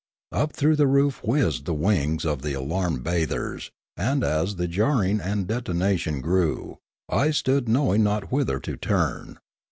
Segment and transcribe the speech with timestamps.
[0.31, 5.19] Up through the roof whizzed the wings of the alarmed bathers, and as the jarring
[5.21, 9.37] and detonation grew, I stood knowing not whither to turn.